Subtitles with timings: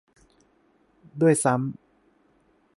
[1.21, 1.79] ด้วยซ้ำ